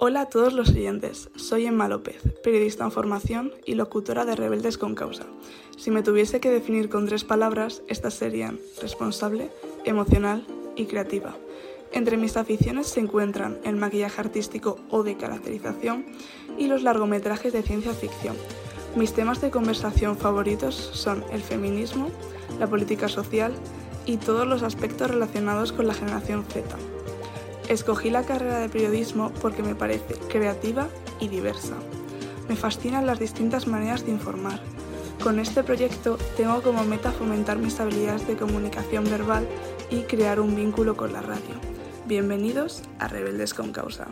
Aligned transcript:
Hola 0.00 0.20
a 0.20 0.26
todos 0.26 0.52
los 0.52 0.68
oyentes, 0.68 1.28
soy 1.34 1.66
Emma 1.66 1.88
López, 1.88 2.22
periodista 2.44 2.84
en 2.84 2.92
formación 2.92 3.52
y 3.66 3.74
locutora 3.74 4.24
de 4.24 4.36
Rebeldes 4.36 4.78
con 4.78 4.94
Causa. 4.94 5.24
Si 5.76 5.90
me 5.90 6.04
tuviese 6.04 6.38
que 6.38 6.52
definir 6.52 6.88
con 6.88 7.06
tres 7.06 7.24
palabras, 7.24 7.82
estas 7.88 8.14
serían 8.14 8.60
responsable, 8.80 9.50
emocional 9.84 10.46
y 10.76 10.84
creativa. 10.84 11.34
Entre 11.90 12.16
mis 12.16 12.36
aficiones 12.36 12.86
se 12.86 13.00
encuentran 13.00 13.58
el 13.64 13.74
maquillaje 13.74 14.20
artístico 14.20 14.78
o 14.88 15.02
de 15.02 15.16
caracterización 15.16 16.06
y 16.56 16.68
los 16.68 16.84
largometrajes 16.84 17.52
de 17.52 17.62
ciencia 17.64 17.92
ficción. 17.92 18.36
Mis 18.94 19.14
temas 19.14 19.40
de 19.40 19.50
conversación 19.50 20.16
favoritos 20.16 20.76
son 20.76 21.24
el 21.32 21.42
feminismo, 21.42 22.08
la 22.60 22.68
política 22.68 23.08
social 23.08 23.52
y 24.06 24.18
todos 24.18 24.46
los 24.46 24.62
aspectos 24.62 25.10
relacionados 25.10 25.72
con 25.72 25.88
la 25.88 25.94
generación 25.94 26.44
Z. 26.44 26.68
Escogí 27.68 28.08
la 28.08 28.24
carrera 28.24 28.60
de 28.60 28.70
periodismo 28.70 29.30
porque 29.42 29.62
me 29.62 29.74
parece 29.74 30.14
creativa 30.30 30.88
y 31.20 31.28
diversa. 31.28 31.74
Me 32.48 32.56
fascinan 32.56 33.06
las 33.06 33.18
distintas 33.18 33.66
maneras 33.66 34.06
de 34.06 34.12
informar. 34.12 34.60
Con 35.22 35.38
este 35.38 35.62
proyecto 35.62 36.16
tengo 36.36 36.62
como 36.62 36.84
meta 36.84 37.12
fomentar 37.12 37.58
mis 37.58 37.78
habilidades 37.78 38.26
de 38.26 38.36
comunicación 38.36 39.04
verbal 39.04 39.46
y 39.90 40.02
crear 40.02 40.40
un 40.40 40.56
vínculo 40.56 40.96
con 40.96 41.12
la 41.12 41.20
radio. 41.20 41.56
Bienvenidos 42.06 42.84
a 42.98 43.08
Rebeldes 43.08 43.52
con 43.52 43.72
Causa. 43.72 44.08